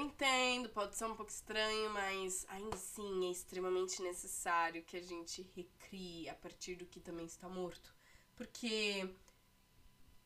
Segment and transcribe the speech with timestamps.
[0.00, 5.42] entendo, pode ser um pouco estranho, mas ainda assim é extremamente necessário que a gente
[5.54, 7.94] recrie a partir do que também está morto.
[8.36, 9.08] Porque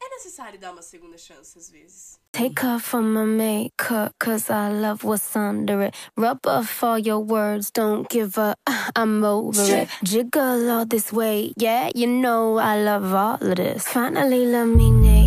[0.03, 2.19] é necessário dar uma segunda chance às vezes.
[2.33, 5.95] Take off from my makeup, cause I love what's under it.
[6.17, 8.59] Rub off all your words, don't give up,
[8.97, 9.89] I'm over it.
[10.03, 13.87] Jiggle all this way, yeah, you know I love all of this.
[13.87, 15.24] Finally, let me naked,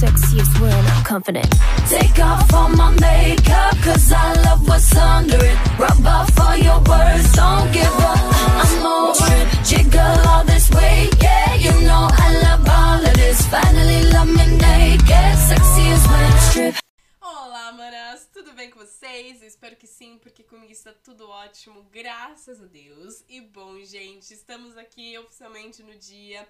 [0.00, 1.48] sexiest when I'm confident.
[1.88, 5.58] Take off all my makeup, cause I love what's under it.
[5.78, 8.20] Rub off all your words, don't give up,
[8.62, 9.46] I'm over it.
[9.64, 13.40] Jiggle all this way, yeah, you know I love all of this.
[13.46, 16.74] Finally, let me naked, sexiest when I strip.
[17.22, 18.28] Olá, manas!
[18.32, 19.40] Tudo bem com vocês?
[19.40, 23.24] Eu espero que sim, porque comigo está tudo ótimo, graças a Deus.
[23.28, 26.46] E bom, gente, estamos aqui oficialmente no dia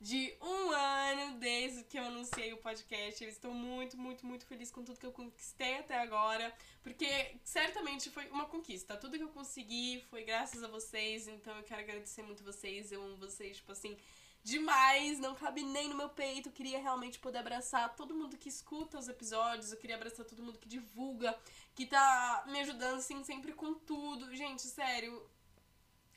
[0.00, 3.22] de um ano desde que eu anunciei o podcast.
[3.22, 8.10] Eu estou muito, muito, muito feliz com tudo que eu conquistei até agora, porque certamente
[8.10, 8.96] foi uma conquista.
[8.96, 12.92] Tudo que eu consegui foi graças a vocês, então eu quero agradecer muito vocês.
[12.92, 13.96] Eu amo vocês, tipo assim,
[14.42, 16.48] demais, não cabe nem no meu peito.
[16.48, 20.42] Eu queria realmente poder abraçar todo mundo que escuta os episódios, eu queria abraçar todo
[20.42, 21.36] mundo que divulga,
[21.74, 24.34] que tá me ajudando assim sempre com tudo.
[24.34, 25.28] Gente, sério,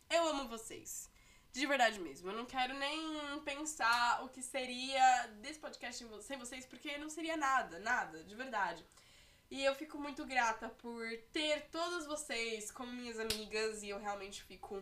[0.10, 1.11] eu amo vocês.
[1.52, 2.30] De verdade mesmo.
[2.30, 7.36] Eu não quero nem pensar o que seria desse podcast sem vocês, porque não seria
[7.36, 8.86] nada, nada, de verdade.
[9.50, 14.42] E eu fico muito grata por ter todas vocês como minhas amigas e eu realmente
[14.44, 14.82] fico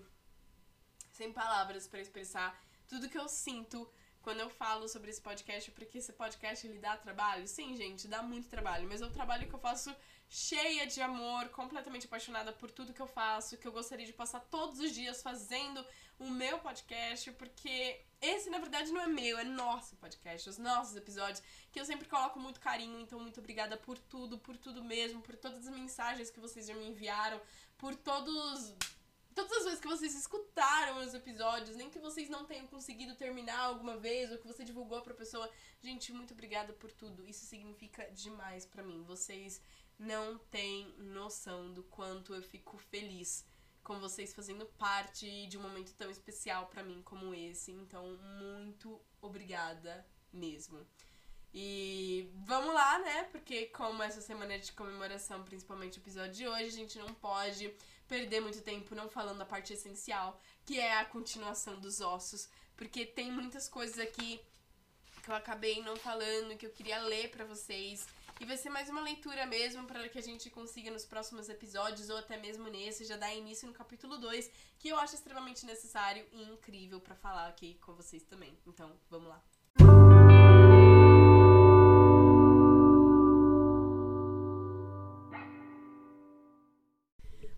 [1.12, 5.98] sem palavras para expressar tudo que eu sinto quando eu falo sobre esse podcast, porque
[5.98, 7.48] esse podcast ele dá trabalho.
[7.48, 9.96] Sim, gente, dá muito trabalho, mas é o trabalho que eu faço
[10.30, 14.40] cheia de amor, completamente apaixonada por tudo que eu faço, que eu gostaria de passar
[14.42, 15.84] todos os dias fazendo
[16.20, 20.96] o meu podcast, porque esse na verdade não é meu, é nosso podcast, os nossos
[20.96, 25.22] episódios, que eu sempre coloco muito carinho, então muito obrigada por tudo, por tudo mesmo,
[25.22, 27.42] por todas as mensagens que vocês já me enviaram,
[27.78, 28.76] por todos
[29.34, 33.60] todas as vezes que vocês escutaram os episódios, nem que vocês não tenham conseguido terminar
[33.60, 35.50] alguma vez ou que você divulgou pra pessoa.
[35.82, 37.26] Gente, muito obrigada por tudo.
[37.26, 39.02] Isso significa demais pra mim.
[39.04, 39.62] Vocês
[40.00, 43.46] não têm noção do quanto eu fico feliz
[43.84, 47.72] com vocês fazendo parte de um momento tão especial pra mim como esse.
[47.72, 50.86] Então, muito obrigada mesmo.
[51.54, 53.24] E vamos lá, né?
[53.26, 57.14] Porque como essa semana é de comemoração, principalmente o episódio de hoje, a gente não
[57.16, 57.74] pode
[58.08, 63.06] perder muito tempo não falando da parte essencial, que é a continuação dos ossos, porque
[63.06, 64.40] tem muitas coisas aqui
[65.24, 68.08] que eu acabei não falando, que eu queria ler para vocês.
[68.42, 72.10] E vai ser mais uma leitura mesmo para que a gente consiga nos próximos episódios
[72.10, 76.26] ou até mesmo nesse já dar início no capítulo 2, que eu acho extremamente necessário
[76.32, 78.58] e incrível para falar aqui com vocês também.
[78.66, 79.44] Então, vamos lá.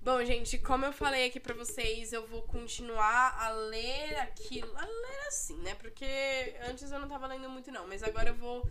[0.02, 4.76] Bom, gente, como eu falei aqui pra vocês, eu vou continuar a ler aquilo.
[4.76, 5.76] A ler assim, né?
[5.76, 7.88] Porque antes eu não tava lendo muito, não.
[7.88, 8.68] Mas agora eu vou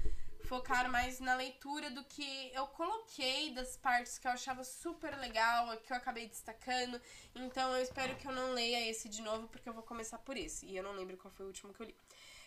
[0.50, 5.76] focar mais na leitura do que eu coloquei, das partes que eu achava super legal,
[5.76, 7.00] que eu acabei destacando.
[7.36, 10.36] Então eu espero que eu não leia esse de novo, porque eu vou começar por
[10.36, 10.66] esse.
[10.66, 11.94] E eu não lembro qual foi o último que eu li.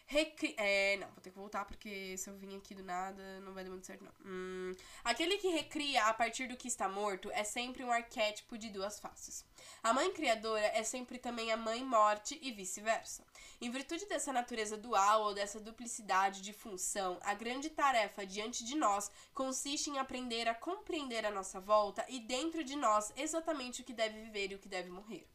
[0.05, 0.53] Recri...
[0.57, 3.63] É, não, vou ter que voltar porque se eu vim aqui do nada não vai
[3.63, 4.11] dar muito certo, não.
[4.25, 4.71] Hum,
[5.03, 8.99] aquele que recria a partir do que está morto é sempre um arquétipo de duas
[8.99, 9.45] faces.
[9.81, 13.25] A mãe criadora é sempre também a mãe morte e vice-versa.
[13.61, 18.75] Em virtude dessa natureza dual ou dessa duplicidade de função, a grande tarefa diante de
[18.75, 23.83] nós consiste em aprender a compreender a nossa volta e dentro de nós exatamente o
[23.85, 25.27] que deve viver e o que deve morrer.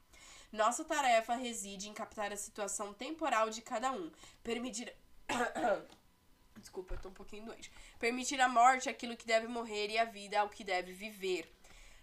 [0.51, 4.11] Nossa tarefa reside em captar a situação temporal de cada um,
[4.43, 4.93] permitir.
[6.57, 7.71] Desculpa, eu tô um pouquinho doente.
[7.99, 11.55] Permitir a morte aquilo que deve morrer e a vida ao que deve viver.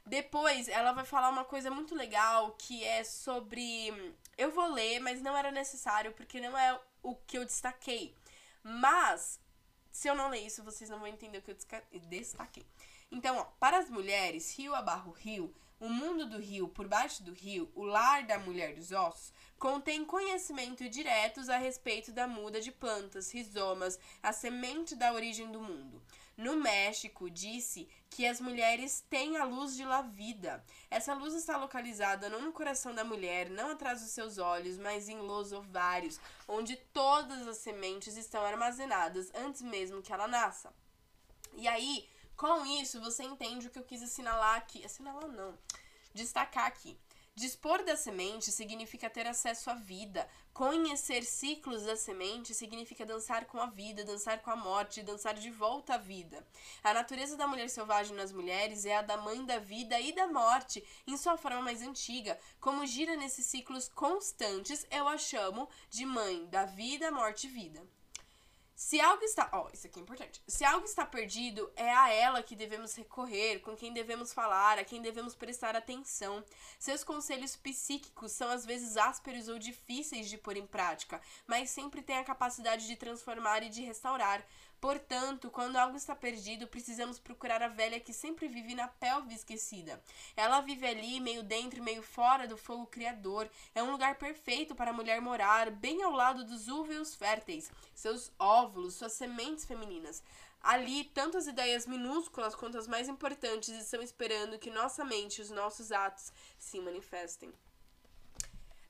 [0.05, 4.15] Depois, ela vai falar uma coisa muito legal que é sobre.
[4.37, 8.15] Eu vou ler, mas não era necessário porque não é o que eu destaquei.
[8.61, 9.39] Mas,
[9.91, 11.57] se eu não ler isso, vocês não vão entender o que eu
[12.07, 12.65] destaquei.
[13.11, 15.53] Então, ó, para as mulheres, rio abarro rio,
[15.85, 20.03] o mundo do rio por baixo do rio, o lar da mulher dos ossos, contém
[20.03, 26.01] conhecimento diretos a respeito da muda de plantas, rizomas, a semente da origem do mundo.
[26.35, 30.65] No México, disse que as mulheres têm a luz de la vida.
[30.89, 35.07] Essa luz está localizada não no coração da mulher, não atrás dos seus olhos, mas
[35.07, 40.73] em los ovários, onde todas as sementes estão armazenadas antes mesmo que ela nasça.
[41.55, 44.83] E aí, com isso, você entende o que eu quis assinalar aqui.
[44.83, 45.57] Assinalar não.
[46.13, 46.97] Destacar aqui.
[47.37, 50.25] Dispor da semente significa ter acesso à vida.
[50.53, 55.51] Conhecer ciclos da semente significa dançar com a vida, dançar com a morte, dançar de
[55.51, 56.47] volta à vida.
[56.81, 60.27] A natureza da mulher selvagem nas mulheres é a da mãe da vida e da
[60.27, 62.39] morte, em sua forma mais antiga.
[62.61, 67.85] Como gira nesses ciclos constantes, eu a chamo de mãe da vida, morte e vida.
[68.75, 69.49] Se algo está.
[69.53, 70.41] Ó, oh, isso aqui é importante.
[70.45, 74.83] Se algo está perdido, é a ela que devemos recorrer, com quem devemos falar, a
[74.83, 76.43] quem devemos prestar atenção.
[76.77, 82.01] Seus conselhos psíquicos são às vezes ásperos ou difíceis de pôr em prática, mas sempre
[82.01, 84.45] têm a capacidade de transformar e de restaurar.
[84.79, 90.01] Portanto, quando algo está perdido, precisamos procurar a velha que sempre vive na pelve esquecida.
[90.35, 93.49] Ela vive ali, meio dentro e meio fora do fogo criador.
[93.73, 98.31] É um lugar perfeito para a mulher morar, bem ao lado dos úveos férteis, seus
[98.37, 100.21] óvulos, suas sementes femininas.
[100.61, 105.41] Ali, tanto as ideias minúsculas quanto as mais importantes estão esperando que nossa mente e
[105.41, 107.53] os nossos atos se manifestem.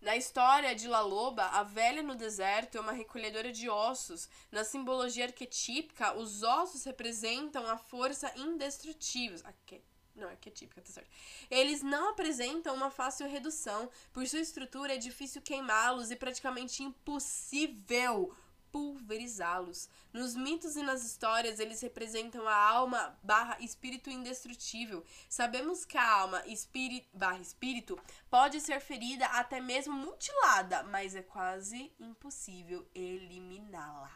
[0.06, 4.30] Na história de La Loba, a velha no deserto é uma recolhedora de ossos.
[4.52, 9.40] Na simbologia arquetípica, os ossos representam a força indestrutível.
[9.44, 9.82] Aqui.
[10.16, 11.10] Não, é arquetípica, tá certo.
[11.50, 13.90] Eles não apresentam uma fácil redução.
[14.14, 18.32] Por sua estrutura, é difícil queimá-los e praticamente impossível
[18.76, 19.88] pulverizá-los.
[20.12, 25.02] Nos mitos e nas histórias, eles representam a alma barra espírito indestrutível.
[25.30, 27.98] Sabemos que a alma espírito, barra espírito
[28.30, 34.12] pode ser ferida, até mesmo mutilada, mas é quase impossível eliminá-la.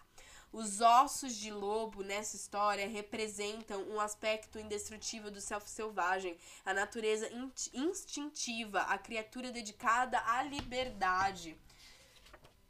[0.52, 7.30] Os ossos de lobo nessa história representam um aspecto indestrutível do self selvagem, a natureza
[7.74, 11.58] instintiva, a criatura dedicada à liberdade.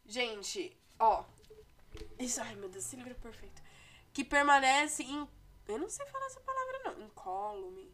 [0.05, 1.23] Gente, ó,
[2.19, 3.61] isso, ai meu Deus, esse livro é perfeito.
[4.13, 5.27] Que permanece em.
[5.67, 7.05] Eu não sei falar essa palavra, não.
[7.05, 7.93] Incólume.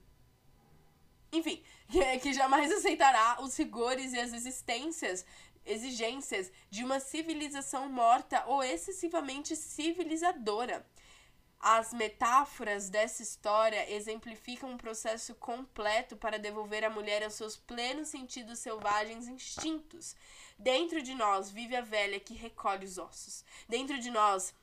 [1.32, 1.62] Enfim,
[2.22, 5.26] que jamais aceitará os rigores e as existências,
[5.66, 10.86] exigências de uma civilização morta ou excessivamente civilizadora.
[11.60, 18.10] As metáforas dessa história exemplificam um processo completo para devolver a mulher aos seus plenos
[18.10, 20.16] sentidos selvagens instintos.
[20.58, 23.44] Dentro de nós vive a velha que recolhe os ossos.
[23.68, 24.54] Dentro de nós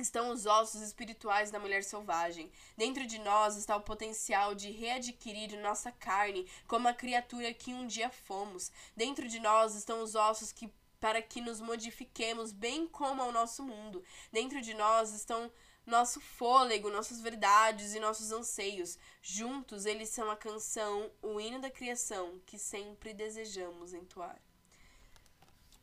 [0.00, 2.50] estão os ossos espirituais da mulher selvagem.
[2.76, 7.86] Dentro de nós está o potencial de readquirir nossa carne como a criatura que um
[7.86, 8.70] dia fomos.
[8.96, 13.62] Dentro de nós estão os ossos que para que nos modifiquemos bem como ao nosso
[13.62, 14.02] mundo.
[14.32, 15.50] Dentro de nós estão
[15.86, 18.98] nosso fôlego, nossas verdades e nossos anseios.
[19.22, 24.40] Juntos, eles são a canção, o hino da criação que sempre desejamos entoar.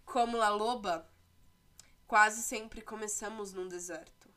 [0.06, 1.10] Como a loba,
[2.07, 4.30] quase sempre começamos num deserto.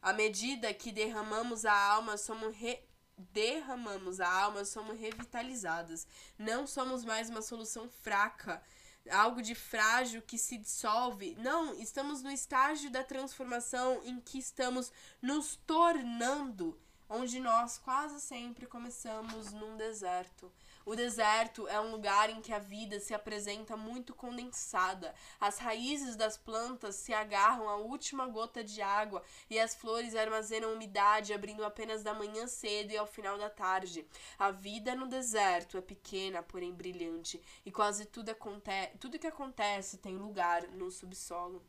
[0.00, 2.80] À medida que derramamos a alma, somos re...
[3.16, 6.06] derramamos a alma, somos revitalizadas.
[6.38, 8.62] Não somos mais uma solução fraca
[9.10, 11.36] algo de frágil que se dissolve.
[11.38, 16.78] Não, estamos no estágio da transformação em que estamos nos tornando,
[17.08, 20.52] onde nós quase sempre começamos num deserto.
[20.86, 25.12] O deserto é um lugar em que a vida se apresenta muito condensada.
[25.40, 30.72] As raízes das plantas se agarram à última gota de água e as flores armazenam
[30.72, 34.06] umidade, abrindo apenas da manhã cedo e ao final da tarde.
[34.38, 39.98] A vida no deserto é pequena, porém brilhante, e quase tudo, acontece, tudo que acontece
[39.98, 41.66] tem lugar no subsolo.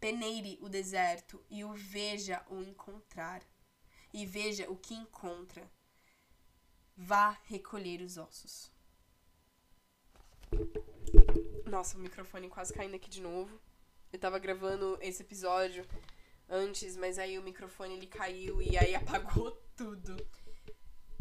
[0.00, 3.42] Peneire o deserto e o veja o encontrar.
[4.14, 5.70] E veja o que encontra
[6.98, 8.72] vá recolher os ossos.
[11.64, 13.60] Nossa, o microfone quase caindo aqui de novo.
[14.12, 15.86] Eu tava gravando esse episódio
[16.48, 20.16] antes, mas aí o microfone ele caiu e aí apagou tudo.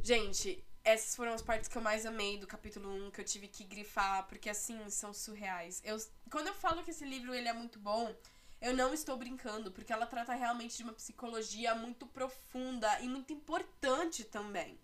[0.02, 3.48] Gente, essas foram as partes que eu mais amei do capítulo 1, que eu tive
[3.48, 5.82] que grifar, porque assim, são surreais.
[5.86, 5.98] Eu,
[6.32, 8.16] quando eu falo que esse livro ele é muito bom,
[8.60, 13.32] eu não estou brincando, porque ela trata realmente de uma psicologia muito profunda e muito
[13.32, 14.80] importante também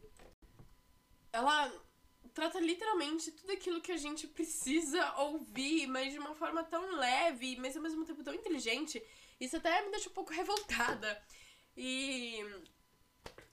[1.34, 1.74] ela
[2.34, 7.58] trata literalmente tudo aquilo que a gente precisa ouvir, mas de uma forma tão leve,
[7.58, 9.04] mas ao mesmo tempo tão inteligente.
[9.40, 11.22] Isso até me deixa um pouco revoltada.
[11.76, 12.38] E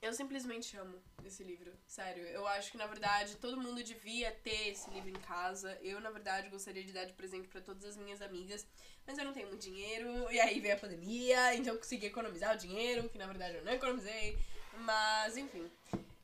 [0.03, 2.25] eu simplesmente amo esse livro, sério.
[2.27, 5.77] Eu acho que na verdade todo mundo devia ter esse livro em casa.
[5.83, 8.67] Eu, na verdade, gostaria de dar de presente para todas as minhas amigas,
[9.07, 10.31] mas eu não tenho muito dinheiro.
[10.31, 13.65] E aí veio a pandemia, então eu consegui economizar o dinheiro, que na verdade eu
[13.65, 14.39] não economizei.
[14.79, 15.71] Mas, enfim.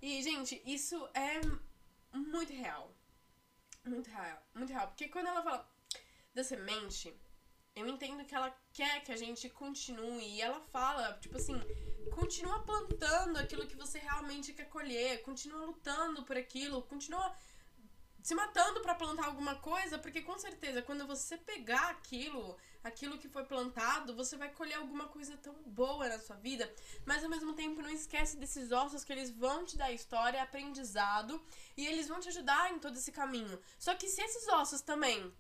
[0.09, 1.41] E, gente, isso é
[2.17, 2.95] muito real.
[3.85, 4.41] Muito real.
[4.55, 4.87] Muito real.
[4.87, 5.69] Porque quando ela fala
[6.33, 7.13] da semente,
[7.75, 10.25] eu entendo que ela quer que a gente continue.
[10.25, 11.61] E ela fala, tipo assim,
[12.15, 15.23] continua plantando aquilo que você realmente quer colher.
[15.23, 16.83] Continua lutando por aquilo.
[16.83, 17.37] Continua
[18.27, 23.29] se matando para plantar alguma coisa, porque com certeza quando você pegar aquilo, aquilo que
[23.29, 26.69] foi plantado, você vai colher alguma coisa tão boa na sua vida,
[27.05, 31.41] mas ao mesmo tempo não esquece desses ossos que eles vão te dar história, aprendizado
[31.77, 33.61] e eles vão te ajudar em todo esse caminho.
[33.79, 35.33] Só que se esses ossos também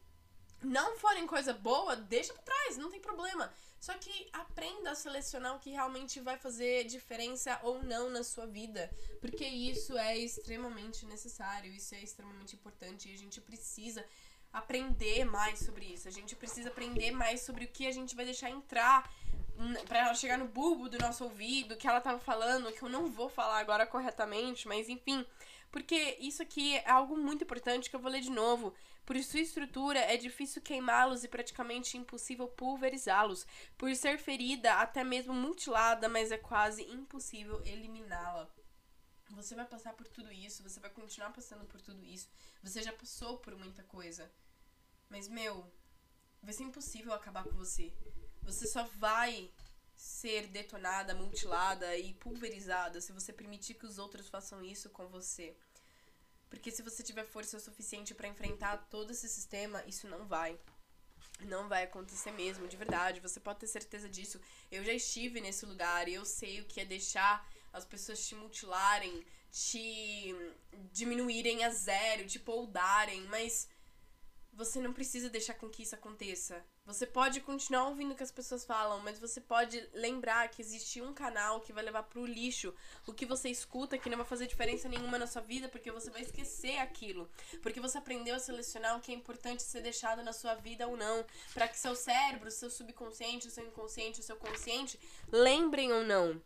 [0.62, 3.52] não forem coisa boa, deixa pra trás, não tem problema.
[3.78, 8.46] Só que aprenda a selecionar o que realmente vai fazer diferença ou não na sua
[8.46, 8.90] vida.
[9.20, 14.04] Porque isso é extremamente necessário, isso é extremamente importante e a gente precisa
[14.52, 16.08] aprender mais sobre isso.
[16.08, 19.10] A gente precisa aprender mais sobre o que a gente vai deixar entrar
[19.86, 23.28] para chegar no bulbo do nosso ouvido, que ela tava falando, que eu não vou
[23.28, 25.25] falar agora corretamente, mas enfim,
[25.76, 28.75] porque isso aqui é algo muito importante que eu vou ler de novo.
[29.04, 33.47] Por sua estrutura, é difícil queimá-los e praticamente impossível pulverizá-los.
[33.76, 38.50] Por ser ferida, até mesmo mutilada, mas é quase impossível eliminá-la.
[39.33, 42.30] Você vai passar por tudo isso, você vai continuar passando por tudo isso.
[42.62, 44.33] Você já passou por muita coisa.
[45.11, 45.71] Mas, meu,
[46.42, 47.92] vai ser impossível acabar com você.
[48.40, 49.52] Você só vai
[49.95, 55.54] ser detonada, mutilada e pulverizada se você permitir que os outros façam isso com você.
[56.49, 60.59] Porque se você tiver força suficiente para enfrentar todo esse sistema, isso não vai.
[61.41, 63.21] Não vai acontecer mesmo, de verdade.
[63.21, 64.41] Você pode ter certeza disso.
[64.71, 68.35] Eu já estive nesse lugar e eu sei o que é deixar as pessoas te
[68.35, 70.35] mutilarem, te
[70.93, 73.69] diminuírem a zero, te poldarem, mas
[74.53, 76.65] você não precisa deixar com que isso aconteça.
[76.87, 81.02] Você pode continuar ouvindo o que as pessoas falam, mas você pode lembrar que existe
[81.02, 82.73] um canal que vai levar pro lixo
[83.05, 86.11] o que você escuta, que não vai fazer diferença nenhuma na sua vida, porque você
[86.11, 87.28] vai esquecer aquilo.
[87.61, 90.97] Porque você aprendeu a selecionar o que é importante ser deixado na sua vida ou
[90.97, 94.97] não, para que seu cérebro, seu subconsciente, seu inconsciente, seu consciente
[95.33, 96.40] lembrem ou não.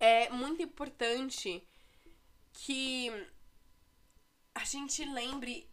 [0.00, 1.62] É muito importante
[2.54, 3.10] que
[4.54, 5.70] a gente lembre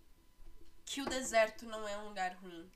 [0.84, 2.70] que o deserto não é um lugar ruim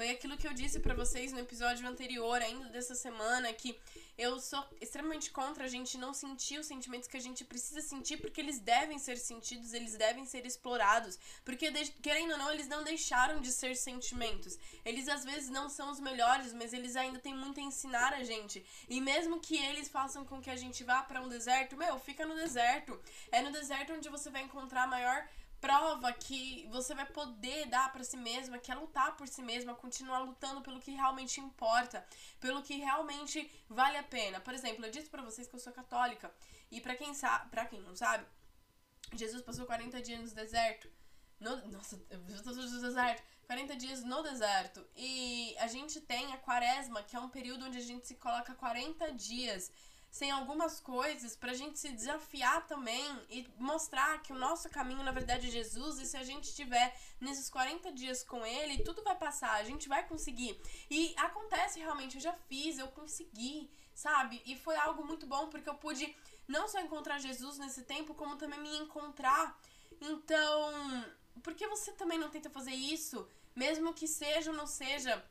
[0.00, 3.78] foi aquilo que eu disse para vocês no episódio anterior, ainda dessa semana, que
[4.16, 8.16] eu sou extremamente contra a gente não sentir os sentimentos que a gente precisa sentir,
[8.16, 11.18] porque eles devem ser sentidos, eles devem ser explorados.
[11.44, 14.58] Porque, querendo ou não, eles não deixaram de ser sentimentos.
[14.86, 18.24] Eles às vezes não são os melhores, mas eles ainda têm muito a ensinar a
[18.24, 18.64] gente.
[18.88, 22.24] E mesmo que eles façam com que a gente vá para um deserto, meu, fica
[22.24, 22.98] no deserto.
[23.30, 25.28] É no deserto onde você vai encontrar a maior
[25.60, 29.74] prova que você vai poder dar para si mesma, que é lutar por si mesma,
[29.74, 32.04] continuar lutando pelo que realmente importa,
[32.40, 34.40] pelo que realmente vale a pena.
[34.40, 36.32] Por exemplo, eu disse para vocês que eu sou católica
[36.70, 38.24] e para quem sabe, para quem não sabe,
[39.14, 40.88] Jesus passou 40 dias no deserto.
[41.38, 43.22] No, nossa, no deserto.
[43.46, 44.86] 40 dias no deserto.
[44.94, 48.54] E a gente tem a quaresma, que é um período onde a gente se coloca
[48.54, 49.72] 40 dias
[50.10, 55.12] sem algumas coisas pra gente se desafiar também e mostrar que o nosso caminho, na
[55.12, 56.00] verdade, é Jesus.
[56.00, 59.88] E se a gente tiver nesses 40 dias com Ele, tudo vai passar, a gente
[59.88, 60.60] vai conseguir.
[60.90, 64.42] E acontece realmente, eu já fiz, eu consegui, sabe?
[64.44, 66.14] E foi algo muito bom porque eu pude
[66.48, 69.56] não só encontrar Jesus nesse tempo, como também me encontrar.
[70.00, 71.04] Então,
[71.40, 73.28] por que você também não tenta fazer isso?
[73.54, 75.24] Mesmo que seja ou não seja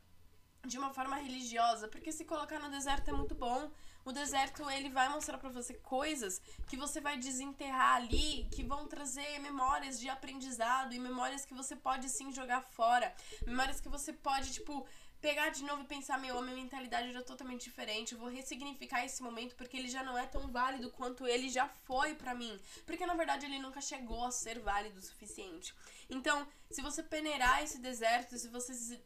[0.64, 3.70] de uma forma religiosa, porque se colocar no deserto é muito bom.
[4.10, 8.88] O deserto ele vai mostrar para você coisas que você vai desenterrar ali, que vão
[8.88, 13.14] trazer memórias de aprendizado e memórias que você pode sim jogar fora,
[13.46, 14.84] memórias que você pode tipo
[15.20, 19.04] pegar de novo e pensar, meu, a minha mentalidade é totalmente diferente, eu vou ressignificar
[19.04, 22.58] esse momento porque ele já não é tão válido quanto ele já foi para mim,
[22.84, 25.72] porque na verdade ele nunca chegou a ser válido o suficiente.
[26.08, 29.00] Então, se você peneirar esse deserto, se você se,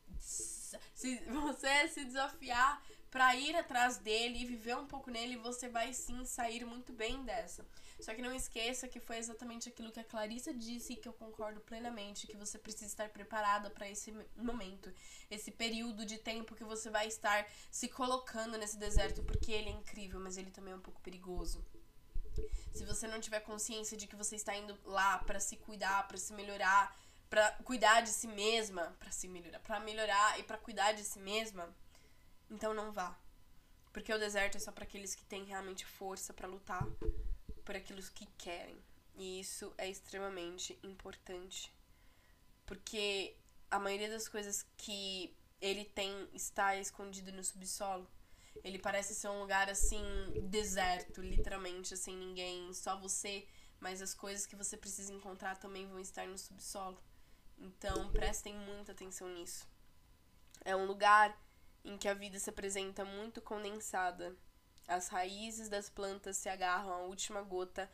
[0.95, 2.83] se você se desafiar
[3.15, 7.23] para ir atrás dele e viver um pouco nele, você vai sim sair muito bem
[7.23, 7.65] dessa.
[8.01, 11.13] Só que não esqueça que foi exatamente aquilo que a Clarissa disse e que eu
[11.13, 14.93] concordo plenamente, que você precisa estar preparada para esse momento,
[15.31, 19.73] esse período de tempo que você vai estar se colocando nesse deserto, porque ele é
[19.73, 21.65] incrível, mas ele também é um pouco perigoso.
[22.75, 26.19] Se você não tiver consciência de que você está indo lá para se cuidar, para
[26.19, 26.99] se melhorar,
[27.31, 31.21] para cuidar de si mesma, para se melhorar, para melhorar e para cuidar de si
[31.21, 31.73] mesma,
[32.55, 33.19] então não vá.
[33.93, 36.87] Porque o deserto é só para aqueles que têm realmente força para lutar
[37.65, 38.77] por aquilo que querem.
[39.17, 41.73] E isso é extremamente importante.
[42.65, 43.37] Porque
[43.71, 48.09] a maioria das coisas que ele tem está escondido no subsolo.
[48.63, 50.03] Ele parece ser um lugar assim,
[50.49, 53.47] deserto, literalmente, sem ninguém, só você,
[53.81, 57.03] mas as coisas que você precisa encontrar também vão estar no subsolo.
[57.59, 59.67] Então, prestem muita atenção nisso.
[60.65, 61.37] É um lugar
[61.85, 64.37] em que a vida se apresenta muito condensada
[64.87, 67.91] As raízes das plantas se agarram à última gota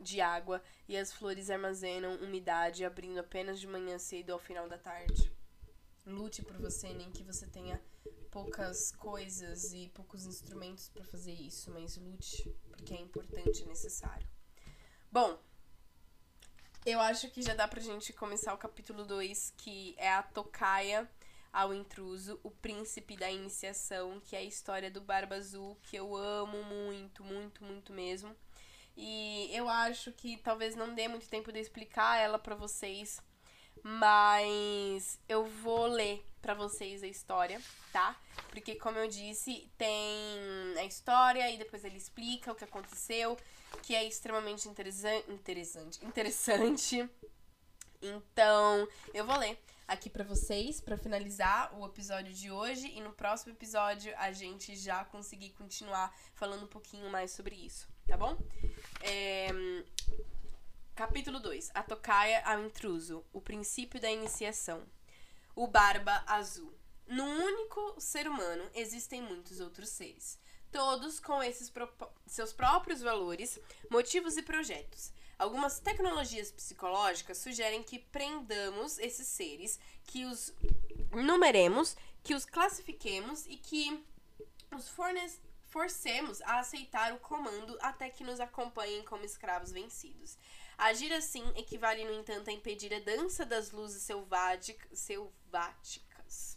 [0.00, 4.78] de água e as flores armazenam umidade, abrindo apenas de manhã cedo ao final da
[4.78, 5.30] tarde.
[6.06, 7.80] Lute por você, nem que você tenha
[8.30, 14.26] poucas coisas e poucos instrumentos para fazer isso, mas lute porque é importante e necessário.
[15.10, 15.38] Bom,
[16.84, 21.08] eu acho que já dá pra gente começar o capítulo 2, que é a tocaia
[21.52, 26.16] ao intruso, o príncipe da iniciação, que é a história do Barba Azul, que eu
[26.16, 28.34] amo muito, muito, muito mesmo.
[28.96, 33.20] E eu acho que talvez não dê muito tempo de explicar ela para vocês,
[33.82, 37.60] mas eu vou ler para vocês a história,
[37.92, 38.18] tá?
[38.48, 43.36] Porque como eu disse, tem a história e depois ele explica o que aconteceu,
[43.82, 47.10] que é extremamente interessante, interessante, interessante.
[48.02, 53.12] Então, eu vou ler aqui para vocês para finalizar o episódio de hoje e no
[53.12, 58.36] próximo episódio a gente já conseguir continuar falando um pouquinho mais sobre isso, tá bom?
[59.00, 59.48] É...
[60.94, 64.82] Capítulo 2: A tocaia ao intruso, o princípio da iniciação.
[65.54, 66.74] O barba azul.
[67.06, 70.38] No único ser humano existem muitos outros seres,
[70.70, 71.70] todos com esses
[72.26, 73.58] seus próprios valores,
[73.90, 75.12] motivos e projetos.
[75.42, 80.54] Algumas tecnologias psicológicas sugerem que prendamos esses seres, que os
[81.10, 84.04] numeremos, que os classifiquemos e que
[84.70, 84.88] os
[85.66, 90.38] forcemos a aceitar o comando até que nos acompanhem como escravos vencidos.
[90.78, 95.10] Agir assim equivale, no entanto, a impedir a dança das luzes selváticas,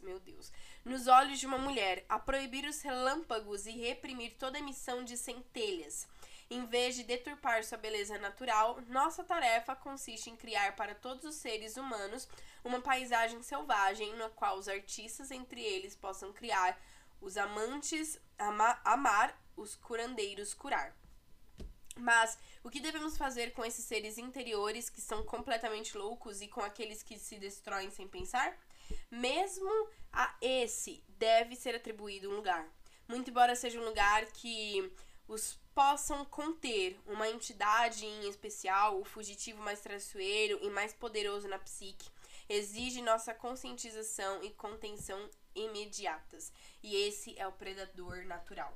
[0.04, 0.52] meu Deus,
[0.86, 6.08] nos olhos de uma mulher, a proibir os relâmpagos e reprimir toda emissão de centelhas.
[6.50, 11.36] Em vez de deturpar sua beleza natural, nossa tarefa consiste em criar para todos os
[11.36, 12.28] seres humanos
[12.64, 16.80] uma paisagem selvagem na qual os artistas entre eles possam criar,
[17.20, 20.96] os amantes ama amar, os curandeiros curar.
[21.98, 26.62] Mas o que devemos fazer com esses seres interiores que são completamente loucos e com
[26.62, 28.56] aqueles que se destroem sem pensar?
[29.10, 32.68] Mesmo a esse deve ser atribuído um lugar.
[33.08, 34.92] Muito embora seja um lugar que
[35.28, 41.60] os possam conter uma entidade em especial, o fugitivo mais traiçoeiro e mais poderoso na
[41.60, 42.10] psique,
[42.48, 46.54] exige nossa conscientização e contenção imediatas.
[46.82, 48.76] E esse é o predador natural.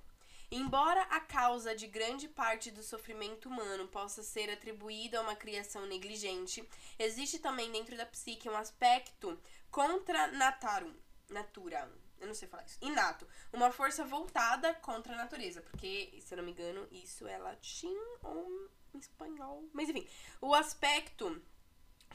[0.52, 5.86] Embora a causa de grande parte do sofrimento humano possa ser atribuída a uma criação
[5.86, 10.94] negligente, existe também dentro da psique um aspecto contra natarum,
[11.30, 12.78] natura, eu não sei falar isso.
[12.82, 13.28] Inato.
[13.52, 15.62] Uma força voltada contra a natureza.
[15.62, 19.64] Porque, se eu não me engano, isso é latim ou espanhol.
[19.74, 20.08] Mas enfim,
[20.42, 21.42] o aspecto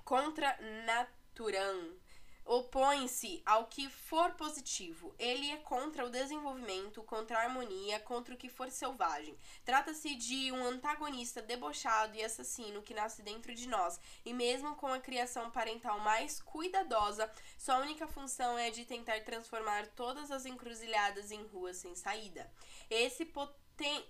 [0.05, 1.97] contra naturam
[2.45, 5.15] opõe-se ao que for positivo.
[5.19, 9.37] Ele é contra o desenvolvimento, contra a harmonia, contra o que for selvagem.
[9.65, 14.89] Trata-se de um antagonista debochado e assassino que nasce dentro de nós, e mesmo com
[14.89, 21.31] a criação parental mais cuidadosa, sua única função é de tentar transformar todas as encruzilhadas
[21.31, 22.51] em ruas sem saída.
[22.91, 24.05] Esse poten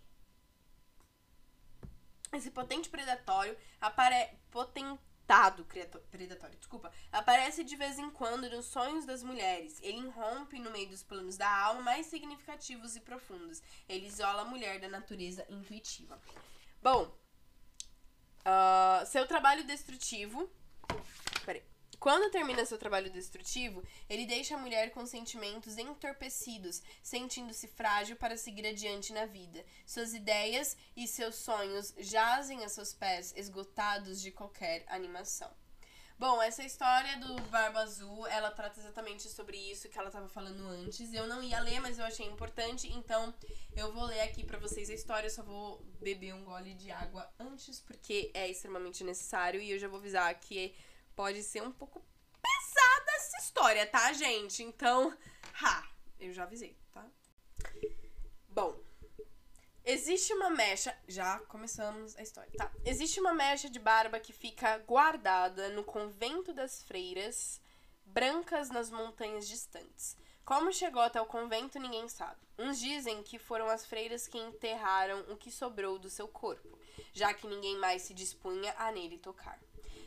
[2.33, 5.65] esse potente predatório apare poten Tado
[6.11, 9.79] predatório, desculpa, aparece de vez em quando nos sonhos das mulheres.
[9.81, 13.63] Ele irrompe no meio dos planos da alma mais significativos e profundos.
[13.89, 16.21] Ele isola a mulher da natureza intuitiva.
[16.83, 17.17] Bom,
[18.45, 20.51] uh, seu trabalho destrutivo.
[21.45, 21.74] Peraí.
[22.05, 28.37] Quando termina seu trabalho destrutivo, ele deixa a mulher com sentimentos entorpecidos, sentindo-se frágil para
[28.37, 29.65] seguir adiante na vida.
[29.87, 35.51] Suas ideias e seus sonhos jazem a seus pés, esgotados de qualquer animação.
[36.19, 40.69] Bom, essa história do Barba Azul, ela trata exatamente sobre isso que ela estava falando
[40.69, 41.11] antes.
[41.15, 43.33] Eu não ia ler, mas eu achei importante, então
[43.75, 45.29] eu vou ler aqui para vocês a história.
[45.29, 49.59] Eu só vou beber um gole de água antes, porque é extremamente necessário.
[49.59, 50.75] E eu já vou avisar que
[51.15, 52.03] pode ser um pouco
[52.43, 54.63] pesada essa história, tá, gente?
[54.63, 55.17] Então,
[55.63, 57.07] ha, eu já avisei, tá?
[58.49, 58.79] Bom,
[59.85, 60.97] existe uma mecha.
[61.09, 62.71] Já começamos a história, tá?
[62.85, 67.61] Existe uma mecha de barba que fica guardada no convento das freiras
[68.05, 70.17] brancas nas montanhas distantes.
[70.45, 72.39] Como chegou até o convento, ninguém sabe.
[72.59, 76.79] Uns dizem que foram as freiras que enterraram o que sobrou do seu corpo,
[77.13, 79.59] já que ninguém mais se dispunha a nele tocar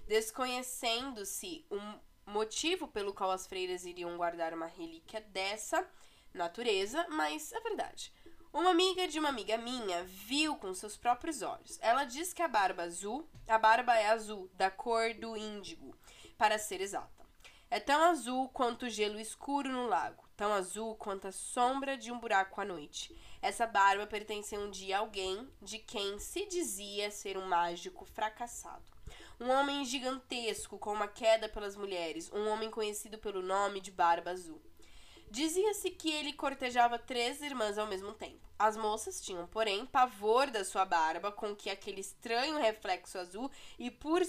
[0.08, 5.88] desconhecendo-se o motivo pelo qual as freiras iriam guardar uma relíquia dessa
[6.34, 8.14] natureza, mas é verdade.
[8.54, 11.78] Uma amiga de uma amiga minha viu com seus próprios olhos.
[11.82, 15.96] Ela diz que a barba azul, a barba é azul, da cor do índigo,
[16.38, 17.26] para ser exata.
[17.70, 22.12] É tão azul quanto o gelo escuro no lago, tão azul quanto a sombra de
[22.12, 23.14] um buraco à noite.
[23.42, 28.97] Essa barba pertencia um dia a alguém de quem se dizia ser um mágico fracassado.
[29.40, 34.32] Um homem gigantesco com uma queda pelas mulheres, um homem conhecido pelo nome de Barba
[34.32, 34.60] Azul.
[35.30, 38.50] Dizia-se que ele cortejava três irmãs ao mesmo tempo.
[38.58, 43.92] As moças tinham, porém, pavor da sua barba, com que aquele estranho reflexo azul, e
[43.92, 44.24] por,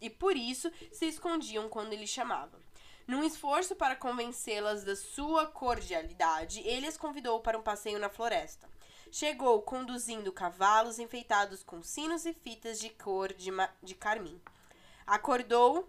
[0.00, 2.62] e por isso se escondiam quando ele chamava.
[3.08, 8.68] Num esforço para convencê-las da sua cordialidade, ele as convidou para um passeio na floresta.
[9.16, 13.48] Chegou conduzindo cavalos enfeitados com sinos e fitas de cor de,
[13.80, 14.42] de carmim.
[15.06, 15.88] Acordou,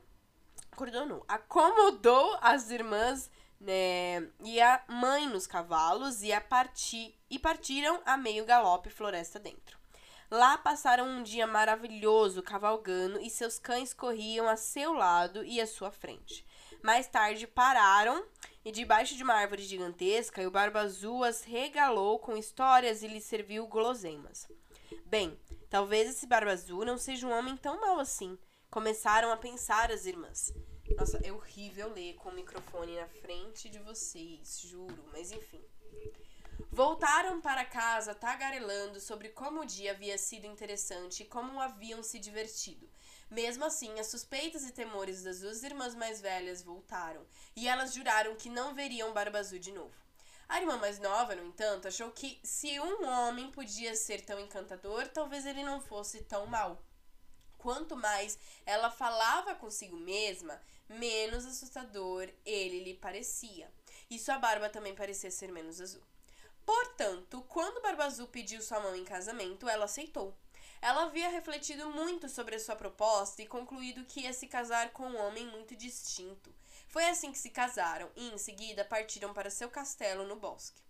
[0.72, 3.28] acordou não, acomodou as irmãs
[3.60, 9.40] né, e a mãe nos cavalos e, a parti, e partiram a meio galope floresta
[9.40, 9.80] dentro.
[10.30, 15.66] Lá passaram um dia maravilhoso cavalgando e seus cães corriam a seu lado e à
[15.66, 16.46] sua frente.
[16.84, 18.24] Mais tarde pararam
[18.66, 23.24] e debaixo de uma árvore gigantesca, o Barba Azul as regalou com histórias e lhes
[23.24, 24.48] serviu guloseimas.
[25.06, 28.38] Bem, talvez esse Barba Azul não seja um homem tão mau assim.
[28.72, 30.52] Começaram a pensar as irmãs.
[30.98, 35.62] Nossa, é horrível ler com o microfone na frente de vocês, juro, mas enfim.
[36.72, 42.18] Voltaram para casa tagarelando sobre como o dia havia sido interessante e como haviam se
[42.18, 42.90] divertido.
[43.30, 48.36] Mesmo assim, as suspeitas e temores das duas irmãs mais velhas voltaram, e elas juraram
[48.36, 49.94] que não veriam Barba Azul de novo.
[50.48, 55.08] A irmã mais nova, no entanto, achou que se um homem podia ser tão encantador,
[55.08, 56.84] talvez ele não fosse tão mau.
[57.58, 63.72] Quanto mais ela falava consigo mesma, menos assustador ele lhe parecia.
[64.08, 66.04] E sua barba também parecia ser menos azul.
[66.66, 70.36] Portanto, quando Barba Azul pediu sua mão em casamento, ela aceitou.
[70.86, 75.08] Ela havia refletido muito sobre a sua proposta e concluído que ia se casar com
[75.08, 76.54] um homem muito distinto.
[76.88, 80.84] Foi assim que se casaram e, em seguida, partiram para seu castelo no bosque.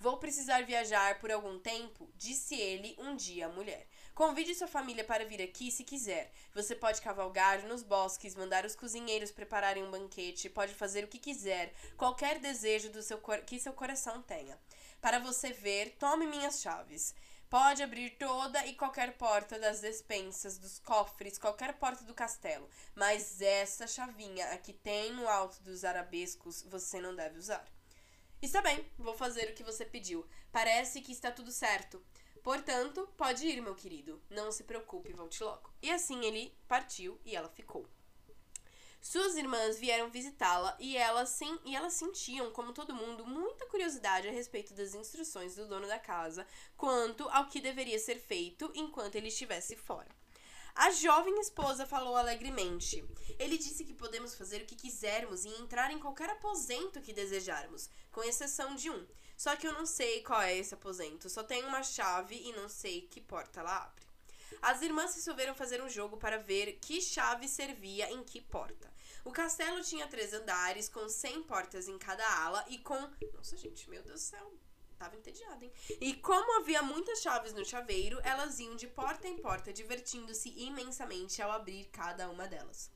[0.00, 3.86] Vou precisar viajar por algum tempo, disse ele um dia à mulher.
[4.14, 6.32] Convide sua família para vir aqui se quiser.
[6.54, 11.18] Você pode cavalgar nos bosques, mandar os cozinheiros prepararem um banquete, pode fazer o que
[11.18, 14.58] quiser, qualquer desejo do seu que seu coração tenha.
[14.98, 17.14] Para você ver, tome minhas chaves.
[17.52, 22.66] Pode abrir toda e qualquer porta das despensas, dos cofres, qualquer porta do castelo.
[22.94, 27.62] Mas essa chavinha aqui tem no alto dos arabescos você não deve usar.
[28.40, 30.26] Está bem, vou fazer o que você pediu.
[30.50, 32.02] Parece que está tudo certo.
[32.42, 34.18] Portanto, pode ir, meu querido.
[34.30, 35.70] Não se preocupe, volte logo.
[35.82, 37.86] E assim ele partiu e ela ficou.
[39.02, 44.30] Suas irmãs vieram visitá-la e elas, e elas sentiam, como todo mundo, muita curiosidade a
[44.30, 49.26] respeito das instruções do dono da casa quanto ao que deveria ser feito enquanto ele
[49.26, 50.08] estivesse fora.
[50.72, 53.04] A jovem esposa falou alegremente.
[53.40, 57.90] Ele disse que podemos fazer o que quisermos e entrar em qualquer aposento que desejarmos,
[58.12, 59.04] com exceção de um.
[59.36, 62.68] Só que eu não sei qual é esse aposento, só tenho uma chave e não
[62.68, 64.01] sei que porta ela abre.
[64.60, 68.92] As irmãs resolveram fazer um jogo para ver que chave servia em que porta.
[69.24, 72.98] O castelo tinha três andares, com 100 portas em cada ala e com.
[73.34, 74.52] Nossa, gente, meu Deus do céu.
[74.98, 75.72] Tava entediada, hein?
[76.00, 81.42] E como havia muitas chaves no chaveiro, elas iam de porta em porta, divertindo-se imensamente
[81.42, 82.88] ao abrir cada uma delas.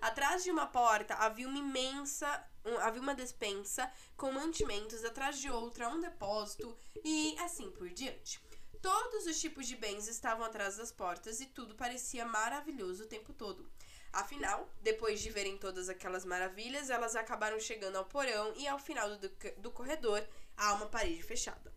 [0.00, 2.46] Atrás de uma porta havia uma imensa.
[2.66, 8.40] Um, havia uma despensa com mantimentos, atrás de outra, um depósito e assim por diante.
[8.84, 13.32] Todos os tipos de bens estavam atrás das portas e tudo parecia maravilhoso o tempo
[13.32, 13.66] todo.
[14.12, 19.16] Afinal, depois de verem todas aquelas maravilhas, elas acabaram chegando ao porão e ao final
[19.16, 20.22] do, do corredor
[20.54, 21.72] há uma parede fechada.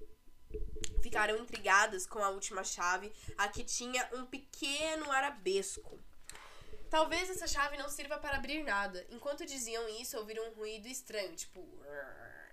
[1.02, 5.98] Ficaram intrigadas com a última chave, a que tinha um pequeno arabesco.
[6.89, 9.08] Talvez essa chave não sirva para abrir nada.
[9.10, 11.65] Enquanto diziam isso, ouviram um ruído estranho, tipo.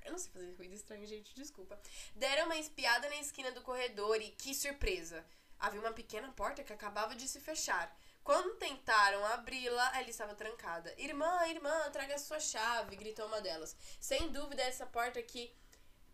[0.05, 1.81] Eu não sei fazer ruído estranho, gente, desculpa.
[2.15, 5.25] Deram uma espiada na esquina do corredor e que surpresa!
[5.59, 7.97] Havia uma pequena porta que acabava de se fechar.
[8.23, 10.95] Quando tentaram abri-la, ela estava trancada.
[10.99, 13.77] Irmã, irmã, traga a sua chave, gritou uma delas.
[13.99, 15.55] Sem dúvida, essa porta aqui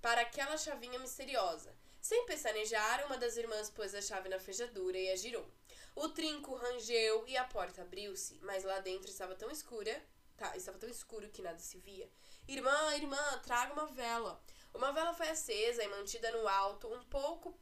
[0.00, 1.74] para aquela chavinha misteriosa.
[2.00, 5.48] Sem pestanejar, uma das irmãs pôs a chave na fechadura e a girou.
[5.94, 10.02] O trinco rangeu e a porta abriu-se, mas lá dentro estava tão escura,
[10.36, 12.08] tá, estava tão escuro que nada se via.
[12.50, 14.42] Irmã, irmã, traga uma vela.
[14.74, 17.56] Uma vela foi acesa e mantida no alto, um pouco,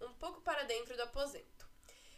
[0.00, 1.68] um pouco para dentro do aposento.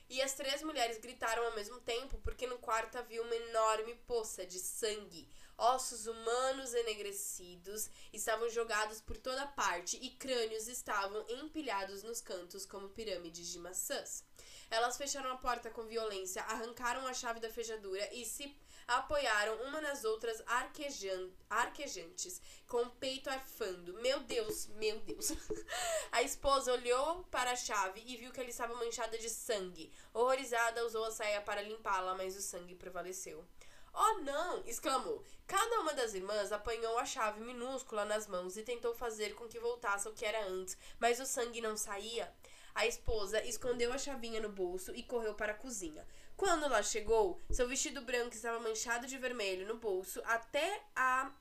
[0.09, 4.47] E as três mulheres gritaram ao mesmo tempo, porque no quarto havia uma enorme poça
[4.47, 5.29] de sangue.
[5.59, 12.91] Ossos humanos enegrecidos estavam jogados por toda parte e crânios estavam empilhados nos cantos como
[12.91, 14.25] pirâmides de maçãs.
[14.71, 19.81] Elas fecharam a porta com violência, arrancaram a chave da fechadura e se apoiaram uma
[19.81, 23.95] nas outras arquejan arquejantes, com o peito arfando.
[23.95, 25.33] Meu Deus, meu Deus.
[26.13, 29.93] a esposa olhou para a chave e viu que ela estava manchada de sangue.
[30.13, 33.47] Horrorizada, usou a saia para limpá-la, mas o sangue prevaleceu.
[33.95, 34.63] Oh, não!
[34.67, 35.23] exclamou.
[35.47, 39.59] Cada uma das irmãs apanhou a chave minúscula nas mãos e tentou fazer com que
[39.59, 42.33] voltasse ao que era antes, mas o sangue não saía.
[42.75, 46.07] A esposa escondeu a chavinha no bolso e correu para a cozinha.
[46.37, 51.33] Quando lá chegou, seu vestido branco estava manchado de vermelho no bolso até a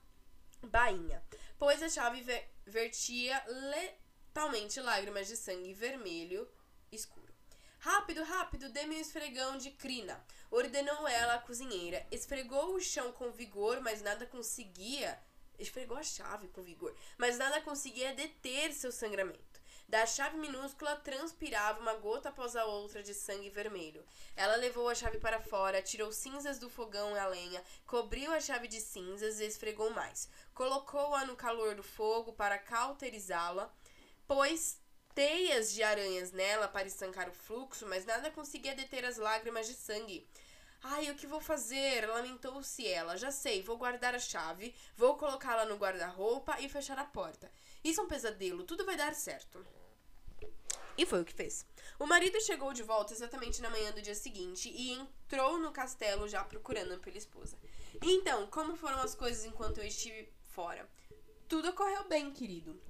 [0.62, 1.22] bainha,
[1.58, 6.48] pois a chave ver vertia letalmente lágrimas de sangue vermelho
[6.90, 7.32] escuro.
[7.78, 12.06] Rápido, rápido, dê-me um esfregão de crina, ordenou ela à cozinheira.
[12.12, 15.20] Esfregou o chão com vigor, mas nada conseguia.
[15.58, 19.51] Esfregou a chave com vigor, mas nada conseguia deter seu sangramento.
[19.92, 24.02] Da chave minúscula transpirava uma gota após a outra de sangue vermelho.
[24.34, 28.40] Ela levou a chave para fora, tirou cinzas do fogão e a lenha, cobriu a
[28.40, 30.30] chave de cinzas e esfregou mais.
[30.54, 33.70] Colocou-a no calor do fogo para cauterizá-la,
[34.26, 34.80] pôs
[35.14, 39.74] teias de aranhas nela para estancar o fluxo, mas nada conseguia deter as lágrimas de
[39.74, 40.26] sangue.
[40.82, 42.06] Ai, o que vou fazer?
[42.06, 43.18] Lamentou-se ela.
[43.18, 47.52] Já sei, vou guardar a chave, vou colocá-la no guarda-roupa e fechar a porta.
[47.84, 49.62] Isso é um pesadelo, tudo vai dar certo.
[50.96, 51.66] E foi o que fez.
[51.98, 56.28] O marido chegou de volta exatamente na manhã do dia seguinte e entrou no castelo
[56.28, 57.56] já procurando pela esposa.
[58.02, 60.88] Então, como foram as coisas enquanto eu estive fora?
[61.48, 62.80] Tudo ocorreu bem, querido.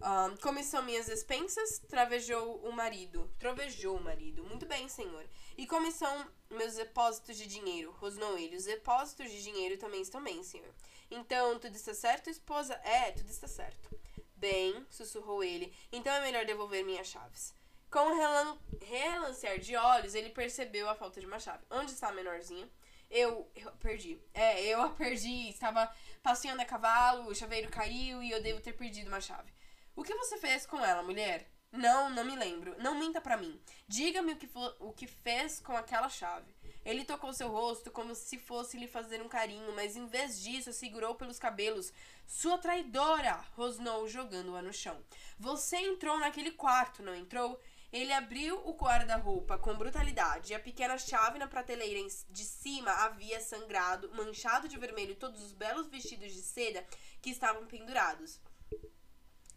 [0.00, 1.78] Um, como são minhas expensas?
[1.88, 3.30] Travejou o marido.
[3.38, 4.44] Trovejou o marido.
[4.44, 5.26] Muito bem, senhor.
[5.56, 7.92] E como são meus depósitos de dinheiro?
[7.92, 8.56] Rosnou ele.
[8.56, 10.74] Os depósitos de dinheiro também estão bem, senhor.
[11.10, 12.74] Então, tudo está certo, esposa?
[12.84, 13.88] É, tudo está certo.
[14.36, 17.54] Bem, sussurrou ele, então é melhor devolver minhas chaves.
[17.90, 21.64] Com um relan relancear de olhos, ele percebeu a falta de uma chave.
[21.70, 22.68] Onde está a menorzinha?
[23.10, 24.20] Eu, eu perdi.
[24.34, 25.48] É, eu a perdi.
[25.48, 25.90] Estava
[26.22, 29.52] passeando a cavalo, o chaveiro caiu e eu devo ter perdido uma chave.
[29.94, 31.50] O que você fez com ela, mulher?
[31.72, 32.76] Não, não me lembro.
[32.82, 33.60] Não minta para mim.
[33.86, 36.54] Diga-me o que, o que fez com aquela chave.
[36.86, 40.72] Ele tocou seu rosto como se fosse lhe fazer um carinho, mas em vez disso
[40.72, 41.92] segurou pelos cabelos.
[42.28, 43.44] Sua traidora!
[43.56, 44.96] rosnou, jogando-a no chão.
[45.36, 47.60] Você entrou naquele quarto, não entrou?
[47.92, 53.40] Ele abriu o guarda-roupa com brutalidade e a pequena chave na prateleira de cima havia
[53.40, 56.86] sangrado, manchado de vermelho todos os belos vestidos de seda
[57.20, 58.40] que estavam pendurados.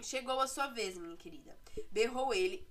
[0.01, 1.55] Chegou a sua vez, minha querida.
[1.91, 2.67] Berrou ele,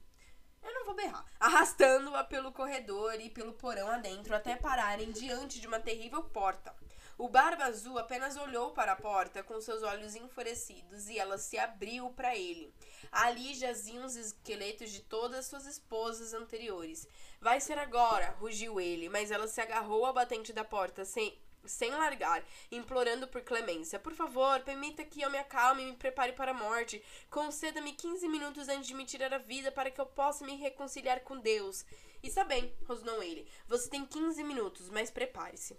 [0.63, 1.25] eu não vou berrar.
[1.39, 6.75] Arrastando-a pelo corredor e pelo porão adentro até pararem diante de uma terrível porta.
[7.19, 11.59] O Barba Azul apenas olhou para a porta com seus olhos enfurecidos e ela se
[11.59, 12.73] abriu para ele.
[13.11, 17.09] Ali jaziam os esqueletos de todas suas esposas anteriores.
[17.41, 21.91] Vai ser agora, rugiu ele, mas ela se agarrou à batente da porta sem sem
[21.91, 23.99] largar, implorando por clemência.
[23.99, 27.03] Por favor, permita que eu me acalme e me prepare para a morte.
[27.31, 31.21] Conceda-me 15 minutos antes de me tirar a vida para que eu possa me reconciliar
[31.21, 31.85] com Deus.
[32.23, 33.49] Está bem, rosnou ele.
[33.67, 35.79] Você tem 15 minutos, mas prepare-se.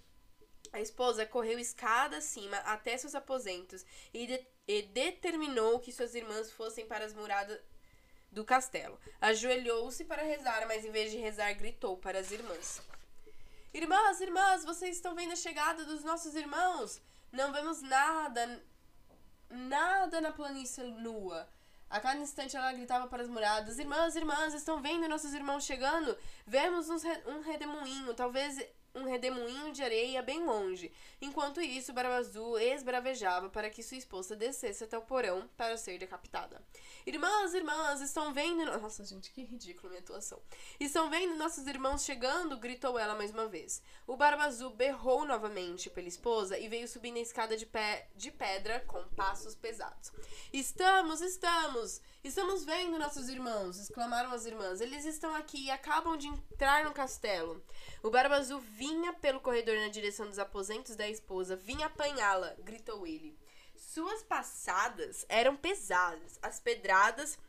[0.71, 6.51] A esposa correu escada acima até seus aposentos e, de e determinou que suas irmãs
[6.51, 7.59] fossem para as muradas
[8.31, 8.99] do castelo.
[9.19, 12.79] Ajoelhou-se para rezar, mas em vez de rezar, gritou para as irmãs.
[13.71, 16.99] Irmãs, irmãs, vocês estão vendo a chegada dos nossos irmãos?
[17.31, 18.63] Não vemos nada,
[19.47, 21.47] nada na planície nua.
[21.87, 26.17] A cada instante ela gritava para as muradas: Irmãs, irmãs, estão vendo nossos irmãos chegando?
[26.47, 28.59] Vemos um redemoinho, talvez
[28.93, 30.91] um redemoinho de areia bem longe.
[31.21, 35.97] Enquanto isso, Barba Azul esbravejava para que sua esposa descesse até o porão para ser
[35.97, 36.61] decapitada.
[37.05, 38.65] Irmãs, irmãs, estão vendo.
[38.65, 40.41] Nossa, gente, que ridículo minha atuação.
[40.79, 42.57] Estão vendo nossos irmãos chegando?
[42.57, 43.81] gritou ela mais uma vez.
[44.05, 48.31] O Barba Azul berrou novamente pela esposa e veio subindo a escada de, pé, de
[48.31, 50.11] pedra com passos pesados.
[50.51, 52.01] Estamos, estamos!
[52.21, 53.79] Estamos vendo nossos irmãos!
[53.79, 54.81] exclamaram as irmãs.
[54.81, 57.63] Eles estão aqui e acabam de entrar no castelo.
[58.03, 61.55] O Barba Azul vinha pelo corredor na direção dos aposentos da esposa.
[61.55, 63.39] Vinha apanhá-la, gritou ele.
[63.73, 66.37] Suas passadas eram pesadas.
[66.41, 67.39] As pedradas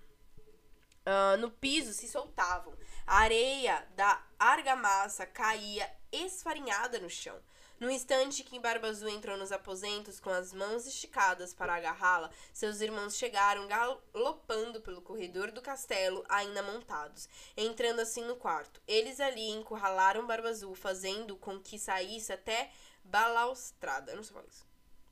[1.04, 2.72] uh, no piso se soltavam.
[3.04, 7.36] A areia da argamassa caía esfarinhada no chão.
[7.80, 12.82] No instante que Barba Azul entrou nos aposentos com as mãos esticadas para agarrá-la, seus
[12.82, 18.82] irmãos chegaram galopando pelo corredor do castelo, ainda montados, entrando assim no quarto.
[18.86, 22.70] Eles ali encurralaram Barba Azul, fazendo com que saísse até
[23.02, 24.12] balaustrada.
[24.12, 24.66] Eu não sei falar isso.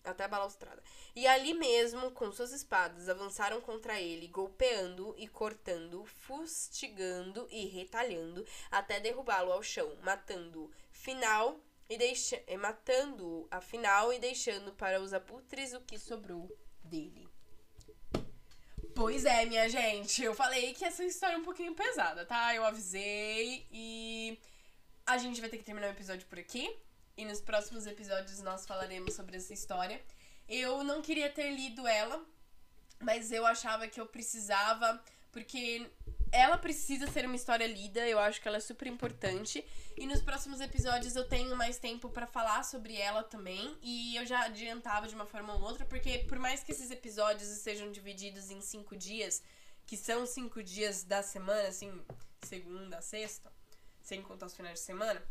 [0.05, 0.83] até a balaustrada.
[1.17, 8.47] E ali mesmo, com suas espadas, avançaram contra ele, golpeando e cortando, fustigando e retalhando,
[8.71, 15.73] até derrubá-lo ao chão, matando final e deixa, matando afinal e deixando para os abutres
[15.73, 16.51] o que sobrou
[16.85, 17.29] dele.
[18.95, 22.55] Pois é, minha gente, eu falei que essa história é um pouquinho pesada, tá?
[22.55, 24.39] Eu avisei e
[25.07, 26.77] a gente vai ter que terminar o episódio por aqui.
[27.17, 30.01] E nos próximos episódios nós falaremos sobre essa história.
[30.49, 32.25] Eu não queria ter lido ela,
[33.01, 35.89] mas eu achava que eu precisava, porque
[36.33, 39.65] ela precisa ser uma história lida, eu acho que ela é super importante.
[39.97, 43.77] E nos próximos episódios eu tenho mais tempo para falar sobre ela também.
[43.83, 47.49] E eu já adiantava de uma forma ou outra, porque por mais que esses episódios
[47.49, 49.43] sejam divididos em cinco dias,
[49.87, 51.93] que são cinco dias da semana, assim,
[52.43, 53.51] segunda sexta,
[54.01, 55.23] sem contar os finais de semana,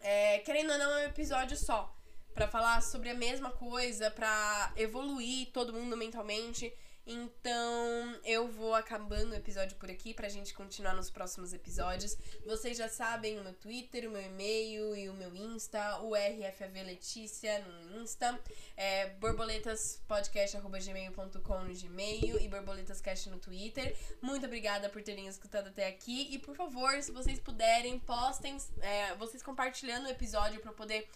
[0.00, 1.92] é, querendo ou não, é um episódio só.
[2.34, 6.70] para falar sobre a mesma coisa, para evoluir todo mundo mentalmente.
[7.08, 12.18] Então, eu vou acabando o episódio por aqui pra gente continuar nos próximos episódios.
[12.44, 16.82] Vocês já sabem o meu Twitter, o meu e-mail e o meu Insta, o RFAV
[16.82, 18.36] Letícia no Insta,
[18.76, 23.96] é, borboletaspodcast.gmail.com no Gmail e borboletascast no Twitter.
[24.20, 29.14] Muito obrigada por terem escutado até aqui e, por favor, se vocês puderem, postem, é,
[29.14, 31.08] vocês compartilhando o episódio pra poder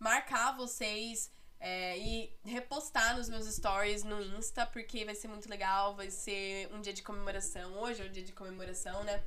[0.00, 5.94] marcar vocês é, e repostar nos meus stories no Insta, porque vai ser muito legal,
[5.96, 7.78] vai ser um dia de comemoração.
[7.78, 9.22] Hoje é um dia de comemoração, né?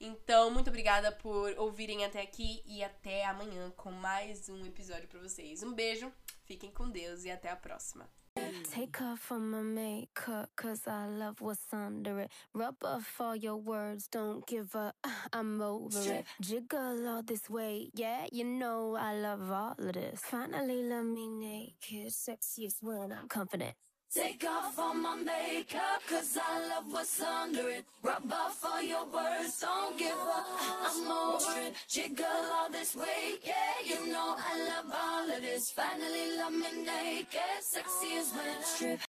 [0.00, 5.20] Então, muito obrigada por ouvirem até aqui e até amanhã com mais um episódio para
[5.20, 5.62] vocês.
[5.62, 6.12] Um beijo,
[6.44, 8.08] fiquem com Deus e até a próxima.
[8.74, 12.30] Take off from my makeup, cause I love what's under it.
[12.54, 14.96] Rub off all your words, don't give up,
[15.32, 16.24] I'm over it.
[16.40, 20.20] Jiggle all this way, yeah, you know I love all of this.
[20.20, 23.74] Finally, let me naked, sexiest when I'm confident.
[24.14, 27.84] Take off all my makeup, cause I love what's under it.
[28.02, 30.46] Rub off all your words, don't give up,
[30.84, 31.74] I'm over it.
[31.88, 35.70] Jiggle all this weight, yeah, you know I love all of this.
[35.70, 39.02] Finally, love me naked, sexy as when strip.